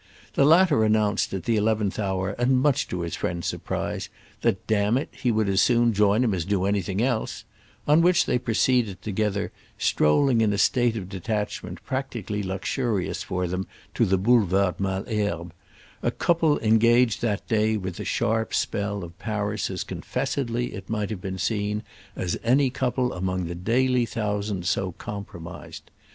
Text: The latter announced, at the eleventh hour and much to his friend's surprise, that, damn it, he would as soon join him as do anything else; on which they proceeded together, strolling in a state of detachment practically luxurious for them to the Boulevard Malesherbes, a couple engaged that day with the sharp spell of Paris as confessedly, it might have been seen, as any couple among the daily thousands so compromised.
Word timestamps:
The 0.33 0.45
latter 0.45 0.83
announced, 0.83 1.31
at 1.31 1.43
the 1.43 1.57
eleventh 1.57 1.99
hour 1.99 2.31
and 2.39 2.59
much 2.59 2.87
to 2.87 3.01
his 3.01 3.15
friend's 3.15 3.45
surprise, 3.45 4.09
that, 4.41 4.65
damn 4.65 4.97
it, 4.97 5.09
he 5.11 5.31
would 5.31 5.47
as 5.47 5.61
soon 5.61 5.93
join 5.93 6.23
him 6.23 6.33
as 6.33 6.43
do 6.43 6.65
anything 6.65 7.03
else; 7.03 7.43
on 7.87 8.01
which 8.01 8.25
they 8.25 8.39
proceeded 8.39 9.03
together, 9.03 9.51
strolling 9.77 10.41
in 10.41 10.51
a 10.53 10.57
state 10.57 10.97
of 10.97 11.07
detachment 11.07 11.83
practically 11.85 12.41
luxurious 12.41 13.21
for 13.21 13.45
them 13.45 13.67
to 13.93 14.03
the 14.07 14.17
Boulevard 14.17 14.79
Malesherbes, 14.79 15.51
a 16.01 16.09
couple 16.09 16.57
engaged 16.61 17.21
that 17.21 17.47
day 17.47 17.77
with 17.77 17.97
the 17.97 18.03
sharp 18.03 18.55
spell 18.55 19.03
of 19.03 19.19
Paris 19.19 19.69
as 19.69 19.83
confessedly, 19.83 20.73
it 20.73 20.89
might 20.89 21.11
have 21.11 21.21
been 21.21 21.37
seen, 21.37 21.83
as 22.15 22.39
any 22.43 22.71
couple 22.71 23.13
among 23.13 23.45
the 23.45 23.53
daily 23.53 24.07
thousands 24.07 24.67
so 24.67 24.93
compromised. 24.93 25.91